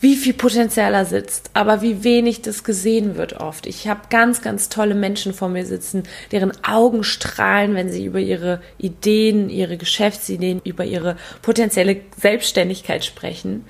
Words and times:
wie 0.00 0.16
viel 0.16 0.32
Potenzial 0.32 0.92
da 0.92 1.04
sitzt, 1.04 1.50
aber 1.52 1.82
wie 1.82 2.02
wenig 2.02 2.40
das 2.40 2.64
gesehen 2.64 3.16
wird 3.16 3.34
oft. 3.34 3.66
Ich 3.66 3.86
habe 3.86 4.00
ganz, 4.08 4.40
ganz 4.40 4.70
tolle 4.70 4.94
Menschen 4.94 5.34
vor 5.34 5.50
mir 5.50 5.66
sitzen, 5.66 6.04
deren 6.32 6.52
Augen 6.64 7.04
strahlen, 7.04 7.74
wenn 7.74 7.90
sie 7.90 8.06
über 8.06 8.18
ihre 8.18 8.62
Ideen, 8.78 9.50
ihre 9.50 9.76
Geschäftsideen, 9.76 10.62
über 10.64 10.84
ihre 10.84 11.16
potenzielle 11.42 12.00
Selbstständigkeit 12.18 13.04
sprechen, 13.04 13.66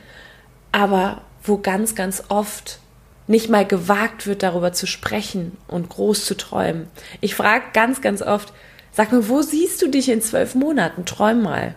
aber 0.71 1.23
wo 1.43 1.59
ganz, 1.59 1.97
ganz 1.97 2.23
oft 2.29 2.79
nicht 3.27 3.49
mal 3.49 3.67
gewagt 3.67 4.27
wird, 4.27 4.45
darüber 4.45 4.73
zu 4.73 4.87
sprechen 4.87 5.57
und 5.67 5.89
groß 5.89 6.25
zu 6.25 6.37
träumen. 6.37 6.89
Ich 7.21 7.35
frage 7.35 7.65
ganz, 7.73 8.01
ganz 8.01 8.23
oft, 8.23 8.53
sag 8.93 9.13
mir, 9.13 9.29
wo 9.29 9.43
siehst 9.43 9.83
du 9.83 9.89
dich 9.89 10.09
in 10.09 10.23
zwölf 10.23 10.55
Monaten? 10.55 11.05
Träum 11.05 11.43
mal 11.43 11.75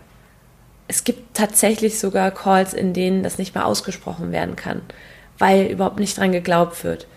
es 0.88 1.04
gibt 1.04 1.36
tatsächlich 1.36 2.00
sogar 2.00 2.32
Calls, 2.32 2.74
in 2.74 2.94
denen 2.94 3.24
das 3.24 3.38
nicht 3.38 3.56
mehr 3.56 3.66
ausgesprochen 3.66 4.32
werden 4.32 4.56
kann, 4.56 4.82
weil 5.38 5.68
überhaupt 5.68 6.00
nicht 6.00 6.18
dran 6.18 6.32
geglaubt 6.32 6.84
wird. 6.84 7.08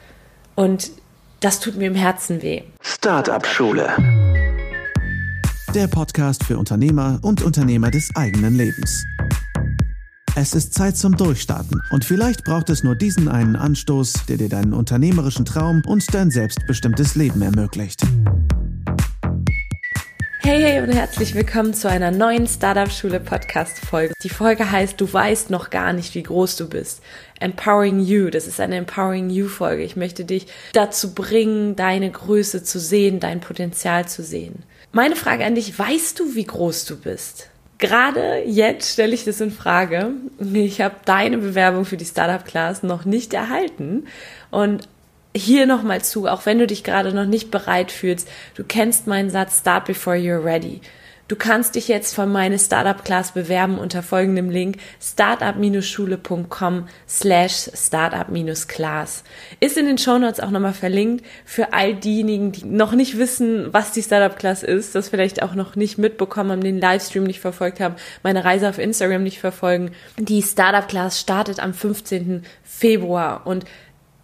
Und 0.54 0.90
das 1.40 1.60
tut 1.60 1.76
mir 1.76 1.86
im 1.86 1.94
Herzen 1.94 2.42
weh. 2.42 2.62
Startup 2.80 3.46
Schule. 3.46 3.94
Der 5.74 5.88
Podcast 5.88 6.44
für 6.44 6.56
Unternehmer 6.56 7.18
und 7.22 7.42
Unternehmer 7.42 7.90
des 7.90 8.10
eigenen 8.14 8.56
Lebens. 8.56 9.04
Es 10.34 10.54
ist 10.54 10.74
Zeit 10.74 10.96
zum 10.96 11.16
Durchstarten 11.16 11.80
und 11.90 12.04
vielleicht 12.04 12.44
braucht 12.44 12.68
es 12.70 12.84
nur 12.84 12.94
diesen 12.94 13.28
einen 13.28 13.56
Anstoß, 13.56 14.26
der 14.28 14.36
dir 14.36 14.50
deinen 14.50 14.74
unternehmerischen 14.74 15.46
Traum 15.46 15.82
und 15.86 16.14
dein 16.14 16.30
selbstbestimmtes 16.30 17.14
Leben 17.14 17.40
ermöglicht. 17.40 18.02
Hey, 20.46 20.62
hey 20.62 20.80
und 20.80 20.92
herzlich 20.92 21.34
willkommen 21.34 21.74
zu 21.74 21.90
einer 21.90 22.12
neuen 22.12 22.46
Startup 22.46 22.88
Schule 22.88 23.18
Podcast 23.18 23.80
Folge. 23.80 24.14
Die 24.22 24.28
Folge 24.28 24.70
heißt, 24.70 25.00
du 25.00 25.12
weißt 25.12 25.50
noch 25.50 25.70
gar 25.70 25.92
nicht, 25.92 26.14
wie 26.14 26.22
groß 26.22 26.54
du 26.54 26.68
bist. 26.68 27.02
Empowering 27.40 27.98
You. 27.98 28.30
Das 28.30 28.46
ist 28.46 28.60
eine 28.60 28.76
Empowering 28.76 29.28
You 29.28 29.48
Folge. 29.48 29.82
Ich 29.82 29.96
möchte 29.96 30.24
dich 30.24 30.46
dazu 30.72 31.16
bringen, 31.16 31.74
deine 31.74 32.12
Größe 32.12 32.62
zu 32.62 32.78
sehen, 32.78 33.18
dein 33.18 33.40
Potenzial 33.40 34.06
zu 34.06 34.22
sehen. 34.22 34.62
Meine 34.92 35.16
Frage 35.16 35.44
an 35.44 35.56
dich, 35.56 35.76
weißt 35.76 36.20
du, 36.20 36.36
wie 36.36 36.46
groß 36.46 36.84
du 36.84 36.96
bist? 36.96 37.50
Gerade 37.78 38.44
jetzt 38.46 38.92
stelle 38.92 39.14
ich 39.14 39.24
das 39.24 39.40
in 39.40 39.50
Frage. 39.50 40.12
Ich 40.52 40.80
habe 40.80 40.94
deine 41.06 41.38
Bewerbung 41.38 41.84
für 41.84 41.96
die 41.96 42.04
Startup 42.04 42.46
Class 42.46 42.84
noch 42.84 43.04
nicht 43.04 43.34
erhalten 43.34 44.06
und 44.52 44.86
hier 45.36 45.66
nochmal 45.66 46.02
zu, 46.02 46.26
auch 46.26 46.46
wenn 46.46 46.58
du 46.58 46.66
dich 46.66 46.84
gerade 46.84 47.12
noch 47.12 47.26
nicht 47.26 47.50
bereit 47.50 47.92
fühlst. 47.92 48.28
Du 48.54 48.64
kennst 48.64 49.06
meinen 49.06 49.30
Satz, 49.30 49.60
start 49.60 49.84
before 49.84 50.16
you're 50.16 50.42
ready. 50.42 50.80
Du 51.28 51.34
kannst 51.34 51.74
dich 51.74 51.88
jetzt 51.88 52.14
von 52.14 52.30
meine 52.30 52.56
Startup 52.56 53.04
Class 53.04 53.32
bewerben 53.32 53.78
unter 53.78 54.04
folgendem 54.04 54.48
Link 54.48 54.76
startup-schule.com 55.02 56.88
slash 57.08 57.68
startup-class. 57.74 59.24
Ist 59.58 59.76
in 59.76 59.86
den 59.86 59.98
Shownotes 59.98 60.38
auch 60.38 60.52
nochmal 60.52 60.72
verlinkt 60.72 61.26
für 61.44 61.72
all 61.72 61.96
diejenigen, 61.96 62.52
die 62.52 62.64
noch 62.64 62.92
nicht 62.92 63.18
wissen, 63.18 63.72
was 63.72 63.90
die 63.90 64.04
Startup 64.04 64.38
Class 64.38 64.62
ist, 64.62 64.94
das 64.94 65.08
vielleicht 65.08 65.42
auch 65.42 65.56
noch 65.56 65.74
nicht 65.74 65.98
mitbekommen 65.98 66.52
haben, 66.52 66.62
den 66.62 66.80
Livestream 66.80 67.24
nicht 67.24 67.40
verfolgt 67.40 67.80
haben, 67.80 67.96
meine 68.22 68.44
Reise 68.44 68.68
auf 68.68 68.78
Instagram 68.78 69.24
nicht 69.24 69.40
verfolgen. 69.40 69.90
Die 70.18 70.42
Startup 70.42 70.86
Class 70.86 71.20
startet 71.20 71.58
am 71.58 71.74
15. 71.74 72.44
Februar 72.62 73.48
und 73.48 73.64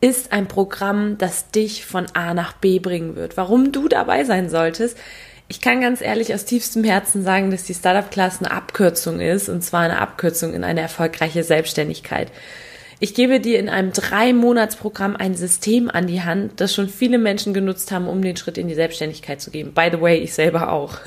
ist 0.03 0.33
ein 0.33 0.48
Programm, 0.48 1.17
das 1.17 1.50
dich 1.53 1.86
von 1.86 2.06
A 2.12 2.34
nach 2.34 2.53
B 2.55 2.81
bringen 2.81 3.14
wird. 3.14 3.36
Warum 3.36 3.70
du 3.70 3.89
dabei 3.89 4.25
sein 4.25 4.50
solltest, 4.50 4.98
ich 5.47 5.61
kann 5.61 5.81
ganz 5.81 6.00
ehrlich 6.00 6.34
aus 6.34 6.45
tiefstem 6.45 6.83
Herzen 6.83 7.22
sagen, 7.22 7.53
dass 7.53 7.64
die 7.64 7.75
Startup 7.75 8.11
Class 8.11 8.41
eine 8.41 8.50
Abkürzung 8.50 9.20
ist, 9.20 9.48
und 9.48 9.62
zwar 9.62 9.83
eine 9.83 10.00
Abkürzung 10.00 10.55
in 10.55 10.64
eine 10.64 10.80
erfolgreiche 10.80 11.45
Selbstständigkeit. 11.45 12.33
Ich 13.05 13.14
gebe 13.14 13.41
dir 13.41 13.58
in 13.58 13.69
einem 13.69 13.92
Drei-Monats-Programm 13.92 15.17
ein 15.17 15.34
System 15.34 15.91
an 15.91 16.06
die 16.06 16.22
Hand, 16.22 16.61
das 16.61 16.72
schon 16.72 16.89
viele 16.89 17.19
Menschen 17.19 17.53
genutzt 17.53 17.91
haben, 17.91 18.06
um 18.06 18.22
den 18.22 18.36
Schritt 18.36 18.58
in 18.58 18.69
die 18.69 18.77
Selbstständigkeit 18.77 19.41
zu 19.41 19.50
gehen. 19.50 19.72
By 19.72 19.89
the 19.91 20.00
way, 20.00 20.19
ich 20.19 20.34
selber 20.34 20.70
auch. 20.70 20.98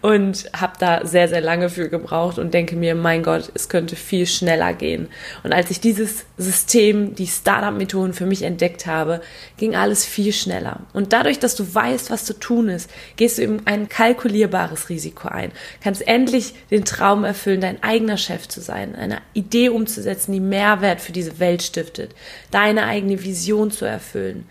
Und 0.00 0.48
habe 0.54 0.74
da 0.78 1.04
sehr, 1.04 1.26
sehr 1.26 1.40
lange 1.40 1.68
für 1.68 1.88
gebraucht 1.88 2.38
und 2.38 2.54
denke 2.54 2.76
mir, 2.76 2.94
mein 2.94 3.24
Gott, 3.24 3.50
es 3.54 3.68
könnte 3.68 3.96
viel 3.96 4.26
schneller 4.26 4.74
gehen. 4.74 5.08
Und 5.42 5.52
als 5.52 5.72
ich 5.72 5.80
dieses 5.80 6.24
System, 6.38 7.16
die 7.16 7.26
Startup-Methoden 7.26 8.12
für 8.12 8.26
mich 8.26 8.42
entdeckt 8.42 8.86
habe, 8.86 9.20
ging 9.56 9.74
alles 9.74 10.04
viel 10.04 10.32
schneller. 10.32 10.86
Und 10.92 11.12
dadurch, 11.12 11.40
dass 11.40 11.56
du 11.56 11.74
weißt, 11.74 12.12
was 12.12 12.26
zu 12.26 12.38
tun 12.38 12.68
ist, 12.68 12.88
gehst 13.16 13.38
du 13.38 13.42
eben 13.42 13.62
ein 13.64 13.88
kalkulierbares 13.88 14.88
Risiko 14.88 15.26
ein. 15.26 15.50
Kannst 15.82 16.06
endlich 16.06 16.54
den 16.70 16.84
Traum 16.84 17.24
erfüllen, 17.24 17.60
dein 17.60 17.82
eigener 17.82 18.18
Chef 18.18 18.46
zu 18.46 18.60
sein, 18.60 18.94
eine 18.94 19.18
Idee 19.32 19.70
umzusetzen, 19.70 20.30
die 20.30 20.38
Mehrwert 20.38 21.00
für 21.00 21.10
diese 21.10 21.39
Welt 21.40 21.62
stiftet, 21.62 22.14
deine 22.50 22.84
eigene 22.84 23.22
Vision 23.24 23.70
zu 23.70 23.84
erfüllen. 23.84 24.46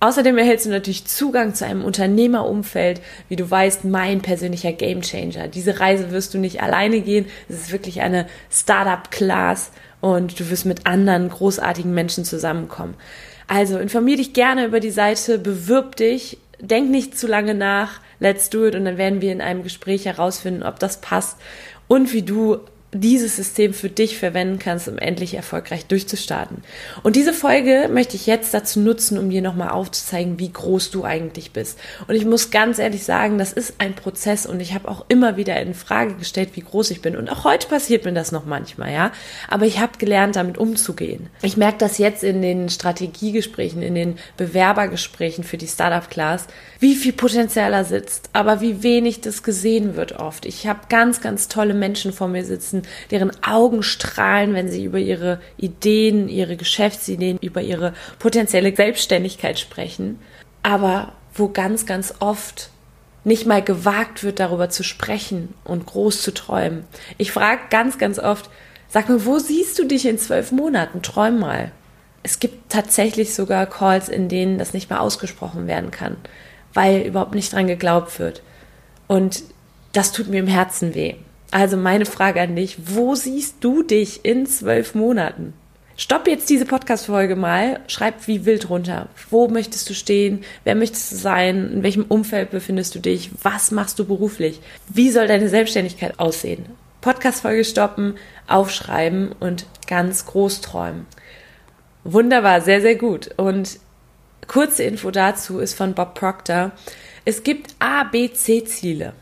Außerdem 0.00 0.36
erhältst 0.36 0.66
du 0.66 0.70
natürlich 0.70 1.04
Zugang 1.04 1.54
zu 1.54 1.64
einem 1.64 1.84
Unternehmerumfeld, 1.84 3.00
wie 3.28 3.36
du 3.36 3.48
weißt, 3.48 3.84
mein 3.84 4.20
persönlicher 4.20 4.72
Gamechanger. 4.72 5.46
Diese 5.46 5.78
Reise 5.78 6.10
wirst 6.10 6.34
du 6.34 6.38
nicht 6.38 6.60
alleine 6.60 7.02
gehen. 7.02 7.26
Es 7.48 7.56
ist 7.56 7.72
wirklich 7.72 8.00
eine 8.00 8.26
Startup-Class 8.50 9.70
und 10.00 10.40
du 10.40 10.50
wirst 10.50 10.66
mit 10.66 10.88
anderen 10.88 11.28
großartigen 11.28 11.94
Menschen 11.94 12.24
zusammenkommen. 12.24 12.94
Also 13.46 13.78
informier 13.78 14.16
dich 14.16 14.32
gerne 14.32 14.66
über 14.66 14.80
die 14.80 14.90
Seite, 14.90 15.38
bewirb 15.38 15.94
dich, 15.94 16.38
denk 16.58 16.90
nicht 16.90 17.16
zu 17.16 17.28
lange 17.28 17.54
nach, 17.54 18.00
let's 18.18 18.50
do 18.50 18.66
it 18.66 18.74
und 18.74 18.84
dann 18.84 18.98
werden 18.98 19.20
wir 19.20 19.30
in 19.30 19.40
einem 19.40 19.62
Gespräch 19.62 20.04
herausfinden, 20.04 20.64
ob 20.64 20.80
das 20.80 21.00
passt 21.00 21.36
und 21.86 22.12
wie 22.12 22.22
du 22.22 22.58
dieses 22.94 23.36
System 23.36 23.72
für 23.72 23.88
dich 23.88 24.18
verwenden 24.18 24.58
kannst, 24.58 24.86
um 24.86 24.98
endlich 24.98 25.34
erfolgreich 25.34 25.86
durchzustarten. 25.86 26.62
Und 27.02 27.16
diese 27.16 27.32
Folge 27.32 27.88
möchte 27.90 28.16
ich 28.16 28.26
jetzt 28.26 28.52
dazu 28.52 28.80
nutzen, 28.80 29.16
um 29.16 29.30
dir 29.30 29.40
nochmal 29.40 29.70
aufzuzeigen, 29.70 30.38
wie 30.38 30.52
groß 30.52 30.90
du 30.90 31.02
eigentlich 31.04 31.52
bist. 31.52 31.78
Und 32.06 32.14
ich 32.14 32.26
muss 32.26 32.50
ganz 32.50 32.78
ehrlich 32.78 33.04
sagen, 33.04 33.38
das 33.38 33.54
ist 33.54 33.76
ein 33.78 33.94
Prozess 33.94 34.44
und 34.44 34.60
ich 34.60 34.74
habe 34.74 34.88
auch 34.88 35.06
immer 35.08 35.38
wieder 35.38 35.58
in 35.60 35.72
Frage 35.72 36.14
gestellt, 36.14 36.50
wie 36.52 36.60
groß 36.60 36.90
ich 36.90 37.00
bin. 37.00 37.16
Und 37.16 37.30
auch 37.30 37.44
heute 37.44 37.66
passiert 37.66 38.04
mir 38.04 38.12
das 38.12 38.30
noch 38.30 38.44
manchmal, 38.44 38.92
ja. 38.92 39.12
Aber 39.48 39.64
ich 39.64 39.80
habe 39.80 39.96
gelernt, 39.96 40.36
damit 40.36 40.58
umzugehen. 40.58 41.30
Ich 41.40 41.56
merke 41.56 41.78
das 41.78 41.96
jetzt 41.96 42.22
in 42.22 42.42
den 42.42 42.68
Strategiegesprächen, 42.68 43.82
in 43.82 43.94
den 43.94 44.18
Bewerbergesprächen 44.36 45.44
für 45.44 45.56
die 45.56 45.66
Startup 45.66 46.08
Class, 46.10 46.46
wie 46.78 46.94
viel 46.94 47.14
Potenzial 47.14 47.70
da 47.70 47.84
sitzt, 47.84 48.28
aber 48.34 48.60
wie 48.60 48.82
wenig 48.82 49.22
das 49.22 49.42
gesehen 49.42 49.96
wird 49.96 50.12
oft. 50.12 50.44
Ich 50.44 50.66
habe 50.66 50.80
ganz, 50.90 51.22
ganz 51.22 51.48
tolle 51.48 51.72
Menschen 51.72 52.12
vor 52.12 52.28
mir 52.28 52.44
sitzen, 52.44 52.81
deren 53.10 53.30
Augen 53.42 53.82
strahlen, 53.82 54.54
wenn 54.54 54.68
sie 54.68 54.84
über 54.84 54.98
ihre 54.98 55.40
Ideen, 55.56 56.28
ihre 56.28 56.56
Geschäftsideen, 56.56 57.38
über 57.38 57.62
ihre 57.62 57.94
potenzielle 58.18 58.74
Selbstständigkeit 58.74 59.58
sprechen, 59.58 60.18
aber 60.62 61.12
wo 61.34 61.48
ganz, 61.48 61.86
ganz 61.86 62.14
oft 62.20 62.70
nicht 63.24 63.46
mal 63.46 63.62
gewagt 63.62 64.24
wird, 64.24 64.40
darüber 64.40 64.68
zu 64.68 64.82
sprechen 64.82 65.54
und 65.64 65.86
groß 65.86 66.22
zu 66.22 66.34
träumen. 66.34 66.84
Ich 67.18 67.32
frage 67.32 67.62
ganz, 67.70 67.98
ganz 67.98 68.18
oft, 68.18 68.50
sag 68.88 69.08
mir, 69.08 69.24
wo 69.24 69.38
siehst 69.38 69.78
du 69.78 69.84
dich 69.84 70.06
in 70.06 70.18
zwölf 70.18 70.50
Monaten? 70.52 71.02
Träum 71.02 71.38
mal. 71.38 71.70
Es 72.24 72.40
gibt 72.40 72.70
tatsächlich 72.70 73.34
sogar 73.34 73.66
Calls, 73.66 74.08
in 74.08 74.28
denen 74.28 74.58
das 74.58 74.74
nicht 74.74 74.90
mal 74.90 74.98
ausgesprochen 74.98 75.66
werden 75.66 75.90
kann 75.90 76.16
weil 76.74 77.02
überhaupt 77.02 77.34
nicht 77.34 77.52
dran 77.52 77.66
geglaubt 77.66 78.18
wird. 78.18 78.42
Und 79.06 79.42
das 79.92 80.12
tut 80.12 80.28
mir 80.28 80.40
im 80.40 80.46
Herzen 80.46 80.94
weh. 80.94 81.16
Also 81.52 81.76
meine 81.76 82.06
Frage 82.06 82.40
an 82.40 82.56
dich, 82.56 82.76
wo 82.86 83.14
siehst 83.14 83.56
du 83.60 83.84
dich 83.84 84.24
in 84.24 84.46
zwölf 84.46 84.96
Monaten? 84.96 85.52
Stopp 85.96 86.26
jetzt 86.26 86.50
diese 86.50 86.64
Podcast-Folge 86.64 87.36
mal, 87.36 87.78
schreib 87.86 88.26
wie 88.26 88.44
wild 88.44 88.68
runter. 88.68 89.08
Wo 89.30 89.46
möchtest 89.46 89.88
du 89.88 89.94
stehen? 89.94 90.42
Wer 90.64 90.74
möchtest 90.74 91.12
du 91.12 91.16
sein? 91.16 91.70
In 91.70 91.82
welchem 91.84 92.06
Umfeld 92.08 92.50
befindest 92.50 92.94
du 92.96 92.98
dich? 92.98 93.30
Was 93.42 93.70
machst 93.70 94.00
du 94.00 94.04
beruflich? 94.04 94.60
Wie 94.88 95.10
soll 95.10 95.28
deine 95.28 95.48
Selbstständigkeit 95.48 96.18
aussehen? 96.18 96.64
Podcast-Folge 97.02 97.64
stoppen, 97.64 98.14
aufschreiben 98.48 99.32
und 99.38 99.66
ganz 99.86 100.26
groß 100.26 100.62
träumen. 100.62 101.06
Wunderbar, 102.02 102.62
sehr, 102.62 102.80
sehr 102.80 102.96
gut. 102.96 103.30
Und 103.36 103.78
Kurze 104.46 104.82
Info 104.82 105.10
dazu 105.10 105.60
ist 105.60 105.74
von 105.74 105.94
Bob 105.94 106.14
Proctor. 106.14 106.72
Es 107.24 107.42
gibt 107.42 107.74
A, 107.78 108.04
B, 108.04 108.32
C 108.32 108.64
Ziele. 108.64 109.14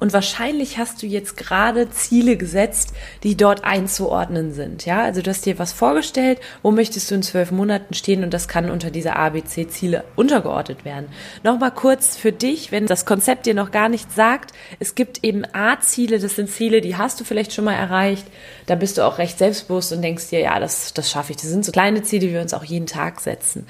Und 0.00 0.14
wahrscheinlich 0.14 0.78
hast 0.78 1.02
du 1.02 1.06
jetzt 1.06 1.36
gerade 1.36 1.90
Ziele 1.90 2.38
gesetzt, 2.38 2.94
die 3.22 3.36
dort 3.36 3.64
einzuordnen 3.64 4.52
sind. 4.52 4.86
Ja, 4.86 5.02
also 5.02 5.20
du 5.20 5.28
hast 5.28 5.44
dir 5.44 5.58
was 5.58 5.72
vorgestellt, 5.72 6.40
wo 6.62 6.70
möchtest 6.70 7.10
du 7.10 7.16
in 7.16 7.22
zwölf 7.22 7.50
Monaten 7.50 7.92
stehen 7.92 8.24
und 8.24 8.32
das 8.32 8.48
kann 8.48 8.70
unter 8.70 8.90
diese 8.90 9.16
ABC-Ziele 9.16 10.04
untergeordnet 10.16 10.86
werden. 10.86 11.08
Nochmal 11.44 11.72
kurz 11.72 12.16
für 12.16 12.32
dich, 12.32 12.72
wenn 12.72 12.86
das 12.86 13.04
Konzept 13.04 13.44
dir 13.44 13.52
noch 13.52 13.72
gar 13.72 13.90
nicht 13.90 14.10
sagt, 14.10 14.52
es 14.78 14.94
gibt 14.94 15.22
eben 15.22 15.44
A-Ziele, 15.52 16.18
das 16.18 16.34
sind 16.36 16.50
Ziele, 16.50 16.80
die 16.80 16.96
hast 16.96 17.20
du 17.20 17.24
vielleicht 17.24 17.52
schon 17.52 17.66
mal 17.66 17.74
erreicht. 17.74 18.26
Da 18.64 18.76
bist 18.76 18.96
du 18.96 19.02
auch 19.02 19.18
recht 19.18 19.36
selbstbewusst 19.36 19.92
und 19.92 20.00
denkst 20.00 20.30
dir, 20.30 20.40
ja, 20.40 20.58
das, 20.58 20.94
das 20.94 21.10
schaffe 21.10 21.32
ich. 21.32 21.36
Das 21.36 21.50
sind 21.50 21.64
so 21.64 21.72
kleine 21.72 22.02
Ziele, 22.02 22.26
die 22.26 22.32
wir 22.32 22.40
uns 22.40 22.54
auch 22.54 22.64
jeden 22.64 22.86
Tag 22.86 23.20
setzen. 23.20 23.66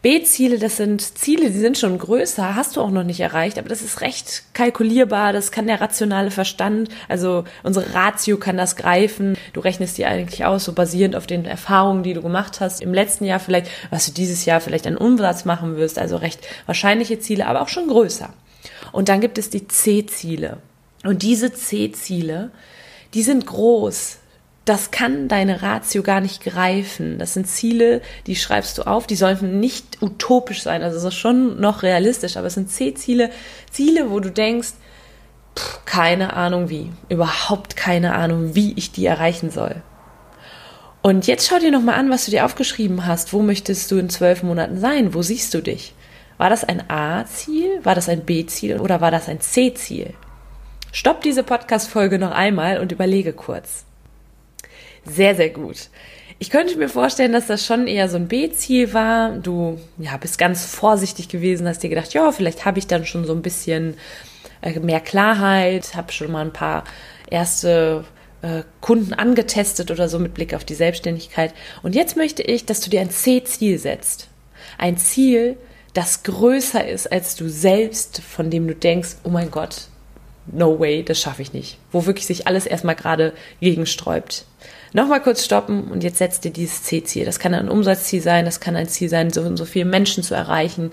B-Ziele, 0.00 0.58
das 0.58 0.78
sind 0.78 1.00
Ziele, 1.18 1.50
die 1.50 1.58
sind 1.58 1.76
schon 1.76 1.98
größer, 1.98 2.54
hast 2.54 2.76
du 2.76 2.80
auch 2.80 2.90
noch 2.90 3.04
nicht 3.04 3.20
erreicht, 3.20 3.58
aber 3.58 3.68
das 3.68 3.82
ist 3.82 4.00
recht 4.00 4.44
kalkulierbar, 4.54 5.32
das 5.32 5.50
kann 5.50 5.66
der 5.66 5.73
rationale 5.80 6.30
Verstand, 6.30 6.88
also 7.08 7.44
unsere 7.62 7.94
Ratio 7.94 8.36
kann 8.36 8.56
das 8.56 8.76
greifen. 8.76 9.36
Du 9.52 9.60
rechnest 9.60 9.98
dir 9.98 10.08
eigentlich 10.08 10.44
aus, 10.44 10.64
so 10.64 10.72
basierend 10.72 11.16
auf 11.16 11.26
den 11.26 11.44
Erfahrungen, 11.44 12.02
die 12.02 12.14
du 12.14 12.22
gemacht 12.22 12.60
hast 12.60 12.80
im 12.80 12.94
letzten 12.94 13.24
Jahr 13.24 13.40
vielleicht, 13.40 13.68
was 13.90 14.06
du 14.06 14.12
dieses 14.12 14.44
Jahr 14.44 14.60
vielleicht 14.60 14.86
an 14.86 14.96
Umsatz 14.96 15.44
machen 15.44 15.76
wirst, 15.76 15.98
also 15.98 16.16
recht 16.16 16.40
wahrscheinliche 16.66 17.18
Ziele, 17.18 17.46
aber 17.46 17.62
auch 17.62 17.68
schon 17.68 17.88
größer. 17.88 18.30
Und 18.92 19.08
dann 19.08 19.20
gibt 19.20 19.38
es 19.38 19.50
die 19.50 19.66
C-Ziele. 19.66 20.58
Und 21.04 21.22
diese 21.22 21.52
C-Ziele, 21.52 22.50
die 23.12 23.22
sind 23.22 23.46
groß. 23.46 24.18
Das 24.64 24.90
kann 24.90 25.28
deine 25.28 25.60
Ratio 25.60 26.02
gar 26.02 26.20
nicht 26.20 26.42
greifen. 26.42 27.18
Das 27.18 27.34
sind 27.34 27.46
Ziele, 27.46 28.00
die 28.26 28.36
schreibst 28.36 28.78
du 28.78 28.82
auf, 28.82 29.06
die 29.06 29.16
sollten 29.16 29.60
nicht 29.60 30.00
utopisch 30.00 30.62
sein, 30.62 30.82
also 30.82 30.96
das 30.96 31.04
ist 31.04 31.18
schon 31.18 31.60
noch 31.60 31.82
realistisch, 31.82 32.38
aber 32.38 32.46
es 32.46 32.54
sind 32.54 32.70
C-Ziele, 32.70 33.30
Ziele, 33.70 34.10
wo 34.10 34.20
du 34.20 34.30
denkst, 34.30 34.72
pff, 35.56 35.84
keine 35.84 36.34
Ahnung 36.34 36.68
wie, 36.68 36.92
überhaupt 37.08 37.76
keine 37.76 38.14
Ahnung, 38.14 38.54
wie 38.54 38.72
ich 38.74 38.92
die 38.92 39.06
erreichen 39.06 39.50
soll. 39.50 39.82
Und 41.02 41.26
jetzt 41.26 41.46
schau 41.46 41.58
dir 41.58 41.70
nochmal 41.70 41.96
an, 41.96 42.08
was 42.08 42.24
du 42.24 42.30
dir 42.30 42.46
aufgeschrieben 42.46 43.04
hast. 43.04 43.34
Wo 43.34 43.42
möchtest 43.42 43.90
du 43.90 43.98
in 43.98 44.08
zwölf 44.08 44.42
Monaten 44.42 44.80
sein? 44.80 45.12
Wo 45.12 45.20
siehst 45.20 45.52
du 45.52 45.60
dich? 45.60 45.94
War 46.38 46.48
das 46.48 46.64
ein 46.64 46.88
A-Ziel? 46.88 47.80
War 47.82 47.94
das 47.94 48.08
ein 48.08 48.24
B-Ziel? 48.24 48.80
Oder 48.80 49.02
war 49.02 49.10
das 49.10 49.28
ein 49.28 49.38
C-Ziel? 49.38 50.14
Stopp 50.92 51.20
diese 51.20 51.42
Podcast-Folge 51.42 52.18
noch 52.18 52.30
einmal 52.30 52.80
und 52.80 52.90
überlege 52.90 53.34
kurz. 53.34 53.84
Sehr, 55.04 55.34
sehr 55.34 55.50
gut. 55.50 55.90
Ich 56.38 56.50
könnte 56.50 56.78
mir 56.78 56.88
vorstellen, 56.88 57.32
dass 57.32 57.48
das 57.48 57.66
schon 57.66 57.86
eher 57.86 58.08
so 58.08 58.16
ein 58.16 58.28
B-Ziel 58.28 58.94
war. 58.94 59.30
Du 59.30 59.78
ja, 59.98 60.16
bist 60.16 60.38
ganz 60.38 60.64
vorsichtig 60.64 61.28
gewesen, 61.28 61.68
hast 61.68 61.82
dir 61.82 61.90
gedacht, 61.90 62.14
ja, 62.14 62.32
vielleicht 62.32 62.64
habe 62.64 62.78
ich 62.78 62.86
dann 62.86 63.04
schon 63.04 63.24
so 63.24 63.34
ein 63.34 63.42
bisschen 63.42 63.96
mehr 64.80 65.00
Klarheit, 65.00 65.94
habe 65.94 66.12
schon 66.12 66.32
mal 66.32 66.44
ein 66.44 66.52
paar 66.52 66.84
erste 67.30 68.04
äh, 68.42 68.62
Kunden 68.80 69.14
angetestet 69.14 69.90
oder 69.90 70.08
so 70.08 70.18
mit 70.18 70.34
Blick 70.34 70.54
auf 70.54 70.64
die 70.64 70.74
Selbstständigkeit. 70.74 71.54
Und 71.82 71.94
jetzt 71.94 72.16
möchte 72.16 72.42
ich, 72.42 72.66
dass 72.66 72.80
du 72.80 72.90
dir 72.90 73.00
ein 73.00 73.10
C-Ziel 73.10 73.78
setzt. 73.78 74.28
Ein 74.78 74.98
Ziel, 74.98 75.56
das 75.94 76.24
größer 76.24 76.86
ist 76.86 77.10
als 77.10 77.36
du 77.36 77.48
selbst, 77.48 78.20
von 78.20 78.50
dem 78.50 78.66
du 78.66 78.74
denkst, 78.74 79.16
oh 79.24 79.30
mein 79.30 79.50
Gott, 79.50 79.88
no 80.46 80.78
way, 80.78 81.02
das 81.02 81.20
schaffe 81.20 81.42
ich 81.42 81.52
nicht. 81.52 81.78
Wo 81.90 82.06
wirklich 82.06 82.26
sich 82.26 82.46
alles 82.46 82.66
erstmal 82.66 82.96
gerade 82.96 83.32
gegensträubt. 83.60 84.44
Nochmal 84.92 85.22
kurz 85.22 85.44
stoppen 85.44 85.84
und 85.90 86.04
jetzt 86.04 86.18
setzt 86.18 86.44
dir 86.44 86.52
dieses 86.52 86.82
C-Ziel. 86.84 87.24
Das 87.24 87.38
kann 87.38 87.54
ein 87.54 87.68
Umsatzziel 87.68 88.20
sein, 88.20 88.44
das 88.44 88.60
kann 88.60 88.76
ein 88.76 88.88
Ziel 88.88 89.08
sein, 89.08 89.30
so 89.30 89.56
so 89.56 89.64
viele 89.64 89.86
Menschen 89.86 90.22
zu 90.22 90.34
erreichen. 90.34 90.90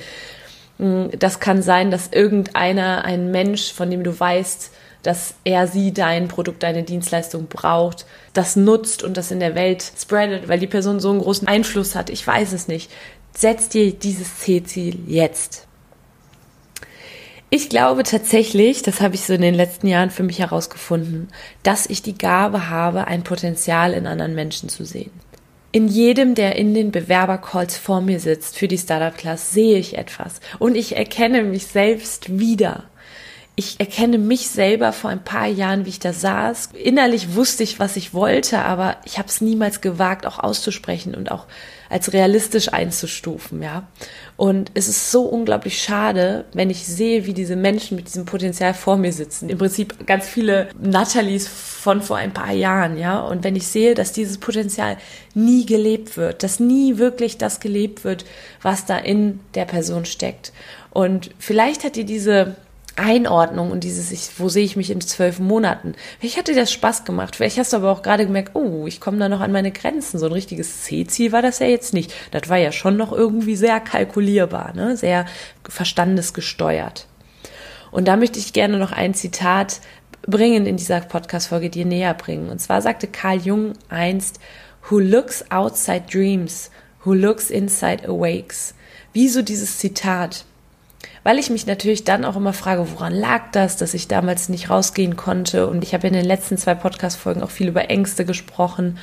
Mm, 0.81 1.09
das 1.17 1.39
kann 1.39 1.61
sein, 1.61 1.91
dass 1.91 2.07
irgendeiner, 2.07 3.05
ein 3.05 3.31
Mensch, 3.31 3.71
von 3.71 3.89
dem 3.89 4.03
du 4.03 4.19
weißt, 4.19 4.71
dass 5.03 5.35
er 5.43 5.67
sie 5.67 5.93
dein 5.93 6.27
Produkt, 6.27 6.63
deine 6.63 6.83
Dienstleistung 6.83 7.47
braucht, 7.47 8.05
das 8.33 8.55
nutzt 8.55 9.03
und 9.03 9.15
das 9.15 9.31
in 9.31 9.39
der 9.39 9.55
Welt 9.55 9.83
spreadet, 9.99 10.47
weil 10.47 10.59
die 10.59 10.67
Person 10.67 10.99
so 10.99 11.11
einen 11.11 11.21
großen 11.21 11.47
Einfluss 11.47 11.95
hat. 11.95 12.09
Ich 12.09 12.25
weiß 12.25 12.51
es 12.53 12.67
nicht. 12.67 12.91
Setz 13.33 13.69
dir 13.69 13.93
dieses 13.93 14.39
C-Ziel 14.39 14.99
jetzt. 15.07 15.67
Ich 17.51 17.69
glaube 17.69 18.03
tatsächlich, 18.03 18.81
das 18.81 19.01
habe 19.01 19.15
ich 19.15 19.25
so 19.25 19.33
in 19.33 19.41
den 19.41 19.55
letzten 19.55 19.87
Jahren 19.87 20.09
für 20.09 20.23
mich 20.23 20.39
herausgefunden, 20.39 21.27
dass 21.63 21.85
ich 21.85 22.01
die 22.01 22.17
Gabe 22.17 22.69
habe, 22.69 23.07
ein 23.07 23.23
Potenzial 23.23 23.93
in 23.93 24.07
anderen 24.07 24.35
Menschen 24.35 24.69
zu 24.69 24.85
sehen. 24.85 25.11
In 25.73 25.87
jedem, 25.87 26.35
der 26.35 26.57
in 26.57 26.73
den 26.73 26.91
Bewerbercalls 26.91 27.77
vor 27.77 28.01
mir 28.01 28.19
sitzt 28.19 28.57
für 28.57 28.67
die 28.67 28.77
Startup 28.77 29.17
Class, 29.17 29.53
sehe 29.53 29.77
ich 29.77 29.97
etwas 29.97 30.41
und 30.59 30.75
ich 30.75 30.97
erkenne 30.97 31.43
mich 31.43 31.67
selbst 31.67 32.39
wieder. 32.39 32.90
Ich 33.61 33.79
erkenne 33.79 34.17
mich 34.17 34.49
selber 34.49 34.91
vor 34.91 35.11
ein 35.11 35.23
paar 35.23 35.45
Jahren, 35.45 35.85
wie 35.85 35.89
ich 35.89 35.99
da 35.99 36.13
saß. 36.13 36.69
Innerlich 36.73 37.35
wusste 37.35 37.61
ich, 37.61 37.77
was 37.77 37.95
ich 37.95 38.11
wollte, 38.11 38.57
aber 38.57 38.97
ich 39.05 39.19
habe 39.19 39.27
es 39.27 39.39
niemals 39.39 39.81
gewagt, 39.81 40.25
auch 40.25 40.39
auszusprechen 40.39 41.13
und 41.13 41.29
auch 41.29 41.45
als 41.87 42.11
realistisch 42.11 42.73
einzustufen, 42.73 43.61
ja. 43.61 43.87
Und 44.35 44.71
es 44.73 44.87
ist 44.87 45.11
so 45.11 45.25
unglaublich 45.25 45.79
schade, 45.79 46.45
wenn 46.53 46.71
ich 46.71 46.87
sehe, 46.87 47.27
wie 47.27 47.35
diese 47.35 47.55
Menschen 47.55 47.97
mit 47.97 48.07
diesem 48.07 48.25
Potenzial 48.25 48.73
vor 48.73 48.97
mir 48.97 49.13
sitzen. 49.13 49.47
Im 49.47 49.59
Prinzip 49.59 50.07
ganz 50.07 50.27
viele 50.27 50.69
Nathalies 50.81 51.47
von 51.47 52.01
vor 52.01 52.17
ein 52.17 52.33
paar 52.33 52.53
Jahren, 52.53 52.97
ja. 52.97 53.19
Und 53.19 53.43
wenn 53.43 53.55
ich 53.55 53.67
sehe, 53.67 53.93
dass 53.93 54.11
dieses 54.11 54.39
Potenzial 54.39 54.97
nie 55.35 55.67
gelebt 55.67 56.17
wird, 56.17 56.41
dass 56.41 56.59
nie 56.59 56.97
wirklich 56.97 57.37
das 57.37 57.59
gelebt 57.59 58.05
wird, 58.05 58.25
was 58.63 58.87
da 58.87 58.97
in 58.97 59.39
der 59.53 59.65
Person 59.65 60.05
steckt. 60.05 60.51
Und 60.89 61.29
vielleicht 61.37 61.83
hat 61.83 61.95
dir 61.95 62.05
diese 62.05 62.55
Einordnung 62.95 63.71
und 63.71 63.83
dieses, 63.83 64.11
ich, 64.11 64.39
wo 64.39 64.49
sehe 64.49 64.65
ich 64.65 64.75
mich 64.75 64.91
in 64.91 65.01
zwölf 65.01 65.39
Monaten. 65.39 65.93
Vielleicht 66.19 66.37
hat 66.37 66.47
dir 66.47 66.55
das 66.55 66.71
Spaß 66.71 67.05
gemacht. 67.05 67.35
Vielleicht 67.35 67.57
hast 67.57 67.73
du 67.73 67.77
aber 67.77 67.91
auch 67.91 68.01
gerade 68.01 68.25
gemerkt, 68.25 68.55
oh, 68.55 68.85
ich 68.85 68.99
komme 68.99 69.17
da 69.17 69.29
noch 69.29 69.39
an 69.39 69.51
meine 69.51 69.71
Grenzen. 69.71 70.19
So 70.19 70.25
ein 70.25 70.31
richtiges 70.33 70.83
C-Ziel 70.83 71.31
war 71.31 71.41
das 71.41 71.59
ja 71.59 71.67
jetzt 71.67 71.93
nicht. 71.93 72.13
Das 72.31 72.49
war 72.49 72.57
ja 72.57 72.71
schon 72.71 72.97
noch 72.97 73.11
irgendwie 73.11 73.55
sehr 73.55 73.79
kalkulierbar, 73.79 74.73
ne? 74.73 74.97
sehr 74.97 75.25
verstandesgesteuert. 75.67 77.07
Und 77.91 78.07
da 78.07 78.17
möchte 78.17 78.39
ich 78.39 78.53
gerne 78.53 78.77
noch 78.77 78.91
ein 78.91 79.13
Zitat 79.13 79.81
bringen 80.23 80.65
in 80.65 80.77
dieser 80.77 81.01
Podcast-Folge 81.01 81.69
dir 81.69 81.85
näher 81.85 82.13
bringen. 82.13 82.49
Und 82.49 82.59
zwar 82.59 82.81
sagte 82.81 83.07
Carl 83.07 83.41
Jung 83.41 83.73
einst, 83.89 84.39
Who 84.89 84.99
looks 84.99 85.45
outside 85.51 86.05
dreams, 86.11 86.71
who 87.05 87.13
looks 87.13 87.49
inside 87.49 88.07
awakes. 88.07 88.73
Wie 89.13 89.27
so 89.29 89.41
dieses 89.41 89.77
Zitat 89.77 90.45
weil 91.23 91.39
ich 91.39 91.49
mich 91.49 91.67
natürlich 91.67 92.03
dann 92.03 92.25
auch 92.25 92.35
immer 92.35 92.53
frage, 92.53 92.91
woran 92.91 93.13
lag 93.13 93.51
das, 93.51 93.77
dass 93.77 93.93
ich 93.93 94.07
damals 94.07 94.49
nicht 94.49 94.69
rausgehen 94.69 95.15
konnte. 95.15 95.67
Und 95.67 95.83
ich 95.83 95.93
habe 95.93 96.07
in 96.07 96.13
den 96.13 96.25
letzten 96.25 96.57
zwei 96.57 96.75
Podcast-Folgen 96.75 97.43
auch 97.43 97.51
viel 97.51 97.67
über 97.67 97.89
Ängste 97.89 98.25
gesprochen 98.25 98.97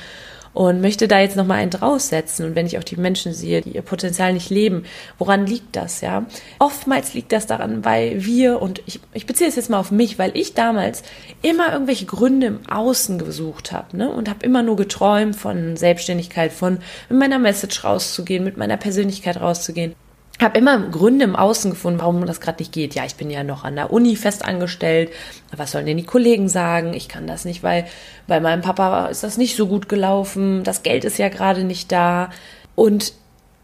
und 0.53 0.81
möchte 0.81 1.07
da 1.07 1.19
jetzt 1.19 1.35
nochmal 1.35 1.59
einen 1.59 1.71
draussetzen. 1.71 2.45
Und 2.45 2.55
wenn 2.55 2.65
ich 2.65 2.77
auch 2.77 2.83
die 2.83 2.95
Menschen 2.95 3.33
sehe, 3.33 3.61
die 3.61 3.71
ihr 3.71 3.81
Potenzial 3.81 4.33
nicht 4.33 4.49
leben, 4.49 4.83
woran 5.17 5.45
liegt 5.45 5.75
das, 5.75 6.01
ja? 6.01 6.25
Oftmals 6.57 7.13
liegt 7.13 7.31
das 7.31 7.47
daran, 7.47 7.85
weil 7.85 8.25
wir, 8.25 8.61
und 8.61 8.81
ich, 8.85 8.99
ich 9.13 9.25
beziehe 9.25 9.49
es 9.49 9.55
jetzt 9.55 9.69
mal 9.69 9.79
auf 9.79 9.91
mich, 9.91 10.19
weil 10.19 10.35
ich 10.35 10.55
damals 10.55 11.03
immer 11.41 11.71
irgendwelche 11.71 12.05
Gründe 12.05 12.47
im 12.47 12.59
Außen 12.69 13.19
gesucht 13.19 13.71
habe, 13.71 13.95
ne? 13.95 14.09
Und 14.09 14.29
habe 14.29 14.45
immer 14.45 14.63
nur 14.63 14.75
geträumt 14.75 15.35
von 15.35 15.77
Selbstständigkeit, 15.77 16.51
von 16.51 16.79
mit 17.09 17.19
meiner 17.19 17.39
Message 17.39 17.83
rauszugehen, 17.83 18.43
mit 18.43 18.57
meiner 18.57 18.77
Persönlichkeit 18.77 19.39
rauszugehen 19.39 19.95
habe 20.43 20.57
immer 20.57 20.79
Gründe 20.79 21.25
im 21.25 21.35
Außen 21.35 21.71
gefunden, 21.71 21.99
warum 21.99 22.25
das 22.25 22.39
gerade 22.39 22.61
nicht 22.61 22.71
geht. 22.71 22.95
Ja, 22.95 23.03
ich 23.05 23.15
bin 23.15 23.29
ja 23.29 23.43
noch 23.43 23.63
an 23.65 23.75
der 23.75 23.91
Uni 23.91 24.15
fest 24.15 24.45
angestellt. 24.45 25.11
Was 25.55 25.71
sollen 25.71 25.85
denn 25.85 25.97
die 25.97 26.05
Kollegen 26.05 26.47
sagen? 26.47 26.93
Ich 26.93 27.09
kann 27.09 27.27
das 27.27 27.43
nicht, 27.43 27.61
weil 27.61 27.87
bei 28.27 28.39
meinem 28.39 28.61
Papa 28.61 29.07
ist 29.07 29.23
das 29.23 29.37
nicht 29.37 29.57
so 29.57 29.67
gut 29.67 29.89
gelaufen. 29.89 30.63
Das 30.63 30.83
Geld 30.83 31.03
ist 31.03 31.17
ja 31.17 31.29
gerade 31.29 31.63
nicht 31.63 31.91
da. 31.91 32.29
Und 32.75 33.13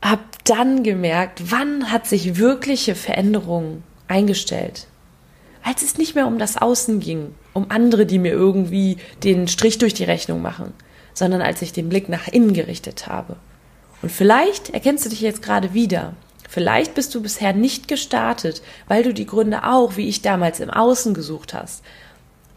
habe 0.01 0.23
dann 0.43 0.83
gemerkt, 0.83 1.49
wann 1.49 1.91
hat 1.91 2.07
sich 2.07 2.37
wirkliche 2.37 2.95
Veränderung 2.95 3.83
eingestellt? 4.07 4.87
Als 5.63 5.81
es 5.81 5.97
nicht 5.97 6.13
mehr 6.13 6.27
um 6.27 6.37
das 6.37 6.57
Außen 6.57 6.99
ging, 6.99 7.33
um 7.53 7.71
andere, 7.71 8.05
die 8.05 8.19
mir 8.19 8.33
irgendwie 8.33 8.97
den 9.23 9.47
Strich 9.47 9.77
durch 9.77 9.93
die 9.93 10.03
Rechnung 10.03 10.41
machen, 10.41 10.73
sondern 11.13 11.41
als 11.41 11.61
ich 11.61 11.73
den 11.73 11.89
Blick 11.89 12.09
nach 12.09 12.27
innen 12.27 12.53
gerichtet 12.53 13.07
habe. 13.07 13.37
Und 14.01 14.11
vielleicht 14.11 14.71
erkennst 14.71 15.05
du 15.05 15.09
dich 15.09 15.21
jetzt 15.21 15.41
gerade 15.41 15.73
wieder 15.73 16.13
Vielleicht 16.49 16.93
bist 16.93 17.13
du 17.15 17.21
bisher 17.21 17.53
nicht 17.53 17.87
gestartet, 17.87 18.61
weil 18.87 19.03
du 19.03 19.13
die 19.13 19.25
Gründe 19.25 19.63
auch, 19.63 19.97
wie 19.97 20.07
ich 20.07 20.21
damals 20.21 20.59
im 20.59 20.69
Außen 20.69 21.13
gesucht 21.13 21.53
hast. 21.53 21.83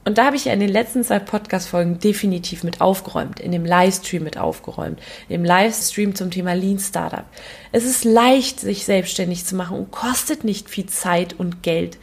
Und 0.05 0.17
da 0.17 0.25
habe 0.25 0.37
ich 0.37 0.47
ja 0.47 0.55
in 0.55 0.61
den 0.61 0.71
letzten 0.71 1.05
zwei 1.05 1.19
Podcast-Folgen 1.19 1.99
definitiv 1.99 2.65
mit 2.65 2.81
aufgeräumt, 2.81 3.41
in 3.41 3.53
dem 3.53 3.67
Livestream 3.67 4.25
mit 4.25 4.39
aufgeräumt, 4.39 4.99
dem 5.29 5.45
Livestream 5.45 6.15
zum 6.15 6.31
Thema 6.31 6.55
Lean 6.55 6.79
Startup. 6.79 7.25
Es 7.73 7.85
ist 7.85 8.05
leicht, 8.05 8.59
sich 8.59 8.87
selbstständig 8.87 9.45
zu 9.45 9.55
machen 9.55 9.77
und 9.77 9.91
kostet 9.91 10.45
nicht 10.45 10.71
viel 10.71 10.87
Zeit 10.87 11.35
und 11.39 11.63
Geld. 11.63 11.99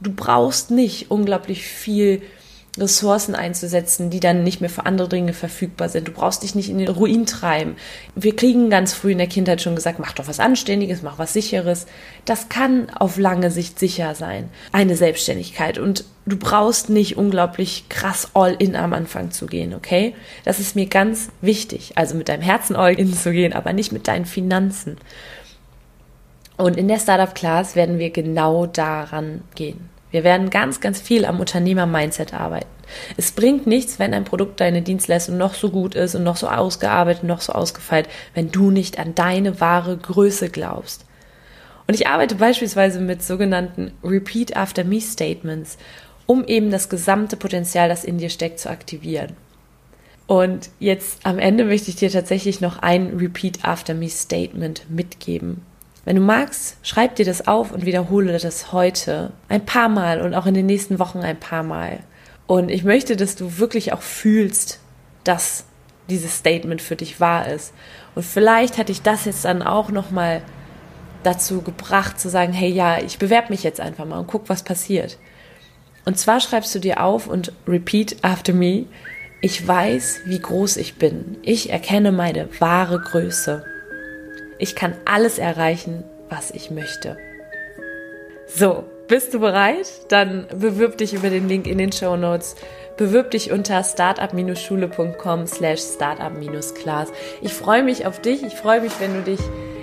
Du 0.00 0.10
brauchst 0.10 0.70
nicht 0.70 1.10
unglaublich 1.10 1.66
viel 1.66 2.22
Ressourcen 2.78 3.34
einzusetzen, 3.34 4.10
die 4.10 4.20
dann 4.20 4.44
nicht 4.44 4.60
mehr 4.60 4.70
für 4.70 4.86
andere 4.86 5.08
Dinge 5.08 5.32
verfügbar 5.32 5.88
sind. 5.88 6.06
Du 6.06 6.12
brauchst 6.12 6.44
dich 6.44 6.54
nicht 6.54 6.70
in 6.70 6.78
den 6.78 6.88
Ruin 6.88 7.26
treiben. 7.26 7.74
Wir 8.14 8.36
kriegen 8.36 8.70
ganz 8.70 8.92
früh 8.92 9.12
in 9.12 9.18
der 9.18 9.26
Kindheit 9.26 9.60
schon 9.60 9.74
gesagt, 9.74 9.98
mach 9.98 10.12
doch 10.12 10.28
was 10.28 10.38
Anständiges, 10.38 11.02
mach 11.02 11.18
was 11.18 11.32
Sicheres. 11.32 11.86
Das 12.24 12.48
kann 12.48 12.88
auf 12.90 13.18
lange 13.18 13.50
Sicht 13.50 13.78
sicher 13.78 14.14
sein, 14.14 14.50
eine 14.70 14.94
Selbstständigkeit. 14.94 15.78
Und 15.78 16.04
du 16.26 16.36
brauchst 16.36 16.90
nicht 16.90 17.16
unglaublich 17.16 17.88
krass 17.88 18.30
all 18.34 18.54
in 18.54 18.76
am 18.76 18.92
Anfang 18.92 19.32
zu 19.32 19.46
gehen, 19.46 19.74
okay? 19.74 20.14
Das 20.44 20.60
ist 20.60 20.76
mir 20.76 20.86
ganz 20.86 21.30
wichtig. 21.40 21.92
Also 21.96 22.14
mit 22.14 22.28
deinem 22.28 22.42
Herzen 22.42 22.76
all 22.76 22.94
in 22.94 23.12
zu 23.12 23.32
gehen, 23.32 23.52
aber 23.52 23.72
nicht 23.72 23.90
mit 23.90 24.06
deinen 24.06 24.26
Finanzen. 24.26 24.96
Und 26.56 26.76
in 26.76 26.86
der 26.86 27.00
Startup 27.00 27.34
Class 27.34 27.74
werden 27.74 27.98
wir 27.98 28.10
genau 28.10 28.66
daran 28.66 29.42
gehen. 29.56 29.89
Wir 30.10 30.24
werden 30.24 30.50
ganz, 30.50 30.80
ganz 30.80 31.00
viel 31.00 31.24
am 31.24 31.40
Unternehmer-Mindset 31.40 32.34
arbeiten. 32.34 32.66
Es 33.16 33.30
bringt 33.32 33.66
nichts, 33.66 33.98
wenn 33.98 34.14
ein 34.14 34.24
Produkt, 34.24 34.60
deine 34.60 34.82
Dienstleistung 34.82 35.36
noch 35.36 35.54
so 35.54 35.70
gut 35.70 35.94
ist 35.94 36.14
und 36.14 36.24
noch 36.24 36.36
so 36.36 36.48
ausgearbeitet, 36.48 37.24
noch 37.24 37.40
so 37.40 37.52
ausgefeilt, 37.52 38.08
wenn 38.34 38.50
du 38.50 38.70
nicht 38.70 38.98
an 38.98 39.14
deine 39.14 39.60
wahre 39.60 39.96
Größe 39.96 40.50
glaubst. 40.50 41.04
Und 41.86 41.94
ich 41.94 42.06
arbeite 42.06 42.36
beispielsweise 42.36 43.00
mit 43.00 43.22
sogenannten 43.22 43.92
Repeat 44.02 44.56
After 44.56 44.84
Me 44.84 45.00
Statements, 45.00 45.78
um 46.26 46.44
eben 46.44 46.70
das 46.70 46.88
gesamte 46.88 47.36
Potenzial, 47.36 47.88
das 47.88 48.04
in 48.04 48.18
dir 48.18 48.30
steckt, 48.30 48.60
zu 48.60 48.70
aktivieren. 48.70 49.36
Und 50.26 50.70
jetzt 50.78 51.26
am 51.26 51.40
Ende 51.40 51.64
möchte 51.64 51.90
ich 51.90 51.96
dir 51.96 52.10
tatsächlich 52.10 52.60
noch 52.60 52.78
ein 52.78 53.16
Repeat 53.18 53.64
After 53.64 53.94
Me 53.94 54.08
Statement 54.08 54.88
mitgeben. 54.88 55.62
Wenn 56.04 56.16
du 56.16 56.22
magst, 56.22 56.76
schreib 56.82 57.16
dir 57.16 57.24
das 57.24 57.46
auf 57.46 57.72
und 57.72 57.84
wiederhole 57.84 58.38
das 58.38 58.72
heute 58.72 59.32
ein 59.48 59.64
paar 59.64 59.88
Mal 59.88 60.22
und 60.22 60.34
auch 60.34 60.46
in 60.46 60.54
den 60.54 60.66
nächsten 60.66 60.98
Wochen 60.98 61.18
ein 61.18 61.38
paar 61.38 61.62
Mal. 61.62 62.00
Und 62.46 62.70
ich 62.70 62.84
möchte, 62.84 63.16
dass 63.16 63.36
du 63.36 63.58
wirklich 63.58 63.92
auch 63.92 64.02
fühlst, 64.02 64.80
dass 65.24 65.64
dieses 66.08 66.36
Statement 66.36 66.82
für 66.82 66.96
dich 66.96 67.20
wahr 67.20 67.48
ist. 67.48 67.72
Und 68.14 68.24
vielleicht 68.24 68.78
hat 68.78 68.88
dich 68.88 69.02
das 69.02 69.24
jetzt 69.24 69.44
dann 69.44 69.62
auch 69.62 69.90
nochmal 69.90 70.42
dazu 71.22 71.62
gebracht 71.62 72.18
zu 72.18 72.28
sagen, 72.28 72.52
hey 72.52 72.70
ja, 72.70 72.98
ich 72.98 73.18
bewerbe 73.18 73.50
mich 73.50 73.62
jetzt 73.62 73.80
einfach 73.80 74.06
mal 74.06 74.18
und 74.18 74.26
guck, 74.26 74.48
was 74.48 74.62
passiert. 74.62 75.18
Und 76.04 76.18
zwar 76.18 76.40
schreibst 76.40 76.74
du 76.74 76.78
dir 76.78 77.02
auf 77.02 77.26
und 77.26 77.52
repeat 77.68 78.16
after 78.22 78.52
me, 78.52 78.86
ich 79.42 79.66
weiß, 79.66 80.22
wie 80.26 80.38
groß 80.38 80.76
ich 80.76 80.96
bin. 80.96 81.38
Ich 81.42 81.70
erkenne 81.70 82.12
meine 82.12 82.48
wahre 82.58 83.00
Größe. 83.00 83.64
Ich 84.60 84.76
kann 84.76 84.94
alles 85.06 85.38
erreichen, 85.38 86.04
was 86.28 86.50
ich 86.50 86.70
möchte. 86.70 87.16
So, 88.46 88.84
bist 89.08 89.32
du 89.32 89.40
bereit? 89.40 89.88
Dann 90.08 90.46
bewirb 90.54 90.98
dich 90.98 91.14
über 91.14 91.30
den 91.30 91.48
Link 91.48 91.66
in 91.66 91.78
den 91.78 91.92
Show 91.92 92.16
Notes. 92.16 92.56
Bewirb 92.98 93.30
dich 93.30 93.52
unter 93.52 93.82
startup-schule.com 93.82 95.46
slash 95.46 95.80
startup-class. 95.80 97.08
Ich 97.40 97.54
freue 97.54 97.82
mich 97.82 98.04
auf 98.04 98.20
dich. 98.20 98.42
Ich 98.42 98.54
freue 98.54 98.82
mich, 98.82 98.92
wenn 99.00 99.14
du 99.14 99.22
dich 99.22 99.40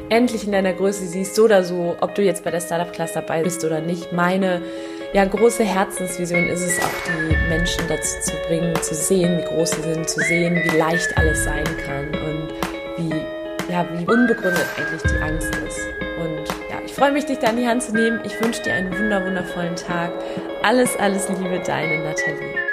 endlich 0.10 0.46
in 0.46 0.51
deiner 0.51 0.74
Größe 0.74 1.07
siehst, 1.07 1.34
so 1.34 1.46
oder 1.46 1.63
so, 1.63 1.98
ob 2.00 2.13
du 2.13 2.22
jetzt 2.22 2.43
bei 2.43 2.51
der 2.51 2.62
Startup 2.62 2.93
Class 2.93 3.13
dabei 3.13 3.41
bist 3.41 3.65
oder 3.65 3.81
nicht. 3.81 4.13
Meine 4.13 4.62
ja, 5.13 5.25
große 5.25 5.63
Herzensvision 5.63 6.48
ist 6.48 6.62
es 6.62 6.79
auch, 6.79 6.89
die 7.07 7.50
Menschen 7.50 7.84
dazu 7.88 8.22
zu 8.22 8.34
bringen, 8.48 8.75
zu 8.81 8.93
sehen, 8.93 9.39
wie 9.39 9.46
groß 9.46 9.72
sie 9.72 9.81
sind, 9.81 10.07
zu 10.07 10.19
sehen, 10.22 10.55
wie 10.55 10.77
leicht 10.77 11.17
alles 11.17 11.43
sein 11.43 11.65
kann 11.86 12.26
ja, 13.77 13.88
wie 13.93 14.05
unbegründet 14.05 14.65
eigentlich 14.77 15.01
die 15.03 15.22
Angst 15.22 15.55
ist. 15.55 15.79
Und 16.19 16.48
ja, 16.69 16.81
ich 16.86 16.93
freue 16.93 17.12
mich, 17.12 17.25
dich 17.25 17.39
da 17.39 17.50
in 17.50 17.57
die 17.57 17.67
Hand 17.67 17.84
zu 17.84 17.93
nehmen. 17.93 18.19
Ich 18.24 18.39
wünsche 18.41 18.62
dir 18.63 18.74
einen 18.74 18.91
wunder, 18.98 19.24
wundervollen 19.24 19.75
Tag. 19.75 20.12
Alles, 20.63 20.96
alles 20.98 21.29
Liebe, 21.29 21.62
deine 21.65 22.03
Nathalie. 22.03 22.66